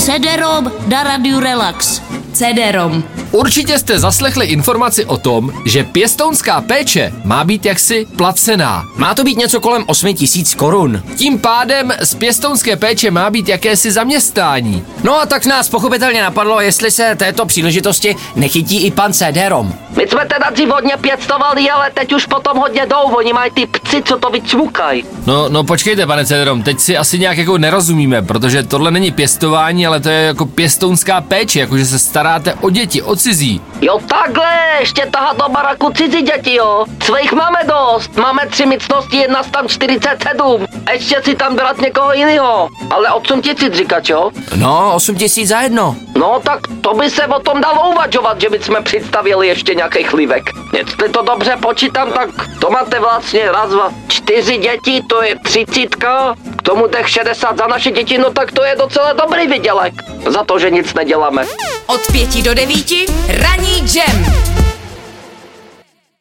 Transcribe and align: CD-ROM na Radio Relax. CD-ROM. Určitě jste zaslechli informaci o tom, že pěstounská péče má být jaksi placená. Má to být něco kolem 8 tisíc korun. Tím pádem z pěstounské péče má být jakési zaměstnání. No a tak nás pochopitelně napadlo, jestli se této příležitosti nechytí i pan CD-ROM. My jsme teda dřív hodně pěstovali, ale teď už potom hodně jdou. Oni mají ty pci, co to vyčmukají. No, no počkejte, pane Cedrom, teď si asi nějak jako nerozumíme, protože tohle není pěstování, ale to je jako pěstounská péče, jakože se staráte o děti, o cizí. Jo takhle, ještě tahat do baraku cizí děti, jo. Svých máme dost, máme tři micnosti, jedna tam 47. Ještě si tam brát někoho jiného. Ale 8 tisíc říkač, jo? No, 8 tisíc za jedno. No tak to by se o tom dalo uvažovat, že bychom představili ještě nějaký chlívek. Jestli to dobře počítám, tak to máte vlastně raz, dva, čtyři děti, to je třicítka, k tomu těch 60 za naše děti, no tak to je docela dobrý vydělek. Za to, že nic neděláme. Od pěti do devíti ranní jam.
CD-ROM 0.00 0.88
na 0.88 1.04
Radio 1.04 1.36
Relax. 1.44 2.00
CD-ROM. 2.32 3.19
Určitě 3.32 3.78
jste 3.78 3.98
zaslechli 3.98 4.46
informaci 4.46 5.04
o 5.04 5.16
tom, 5.16 5.52
že 5.66 5.84
pěstounská 5.84 6.60
péče 6.60 7.12
má 7.24 7.44
být 7.44 7.66
jaksi 7.66 8.06
placená. 8.16 8.84
Má 8.96 9.14
to 9.14 9.24
být 9.24 9.38
něco 9.38 9.60
kolem 9.60 9.84
8 9.86 10.14
tisíc 10.14 10.54
korun. 10.54 11.02
Tím 11.16 11.38
pádem 11.38 11.92
z 12.00 12.14
pěstounské 12.14 12.76
péče 12.76 13.10
má 13.10 13.30
být 13.30 13.48
jakési 13.48 13.90
zaměstnání. 13.92 14.84
No 15.02 15.20
a 15.20 15.26
tak 15.26 15.46
nás 15.46 15.68
pochopitelně 15.68 16.22
napadlo, 16.22 16.60
jestli 16.60 16.90
se 16.90 17.16
této 17.16 17.46
příležitosti 17.46 18.16
nechytí 18.36 18.86
i 18.86 18.90
pan 18.90 19.12
CD-ROM. 19.12 19.72
My 19.96 20.08
jsme 20.08 20.26
teda 20.26 20.50
dřív 20.50 20.68
hodně 20.68 20.94
pěstovali, 21.00 21.70
ale 21.70 21.90
teď 21.94 22.12
už 22.12 22.26
potom 22.26 22.58
hodně 22.58 22.86
jdou. 22.86 22.96
Oni 22.96 23.32
mají 23.32 23.50
ty 23.50 23.66
pci, 23.66 24.02
co 24.02 24.18
to 24.18 24.30
vyčmukají. 24.30 25.04
No, 25.26 25.48
no 25.48 25.64
počkejte, 25.64 26.06
pane 26.06 26.26
Cedrom, 26.26 26.62
teď 26.62 26.80
si 26.80 26.96
asi 26.96 27.18
nějak 27.18 27.38
jako 27.38 27.58
nerozumíme, 27.58 28.22
protože 28.22 28.62
tohle 28.62 28.90
není 28.90 29.10
pěstování, 29.10 29.86
ale 29.86 30.00
to 30.00 30.08
je 30.08 30.22
jako 30.22 30.46
pěstounská 30.46 31.20
péče, 31.20 31.60
jakože 31.60 31.86
se 31.86 31.98
staráte 31.98 32.54
o 32.54 32.70
děti, 32.70 33.02
o 33.02 33.16
cizí. 33.22 33.62
Jo 33.80 33.98
takhle, 34.08 34.46
ještě 34.80 35.06
tahat 35.06 35.36
do 35.36 35.48
baraku 35.48 35.92
cizí 35.92 36.22
děti, 36.22 36.54
jo. 36.54 36.84
Svých 37.02 37.32
máme 37.32 37.58
dost, 37.64 38.16
máme 38.16 38.46
tři 38.46 38.66
micnosti, 38.66 39.16
jedna 39.16 39.42
tam 39.42 39.68
47. 39.68 40.66
Ještě 40.92 41.22
si 41.24 41.34
tam 41.34 41.56
brát 41.56 41.78
někoho 41.78 42.12
jiného. 42.12 42.68
Ale 42.90 43.10
8 43.10 43.42
tisíc 43.42 43.74
říkač, 43.74 44.08
jo? 44.08 44.30
No, 44.56 44.92
8 44.94 45.14
tisíc 45.14 45.48
za 45.48 45.60
jedno. 45.60 45.96
No 46.18 46.40
tak 46.44 46.60
to 46.80 46.94
by 46.94 47.10
se 47.10 47.26
o 47.26 47.40
tom 47.40 47.60
dalo 47.60 47.90
uvažovat, 47.90 48.40
že 48.40 48.50
bychom 48.50 48.76
představili 48.82 49.48
ještě 49.48 49.74
nějaký 49.74 50.02
chlívek. 50.04 50.42
Jestli 50.76 51.08
to 51.08 51.22
dobře 51.22 51.56
počítám, 51.62 52.12
tak 52.12 52.28
to 52.60 52.70
máte 52.70 53.00
vlastně 53.00 53.52
raz, 53.52 53.70
dva, 53.70 53.90
čtyři 54.08 54.56
děti, 54.58 55.02
to 55.08 55.22
je 55.22 55.36
třicítka, 55.44 56.34
k 56.58 56.62
tomu 56.62 56.88
těch 56.88 57.08
60 57.08 57.58
za 57.58 57.66
naše 57.66 57.90
děti, 57.90 58.18
no 58.18 58.30
tak 58.30 58.52
to 58.52 58.64
je 58.64 58.76
docela 58.76 59.12
dobrý 59.12 59.46
vydělek. 59.46 59.94
Za 60.28 60.44
to, 60.44 60.58
že 60.58 60.70
nic 60.70 60.94
neděláme. 60.94 61.44
Od 61.94 62.12
pěti 62.12 62.42
do 62.42 62.54
devíti 62.54 63.06
ranní 63.28 63.82
jam. 63.94 64.29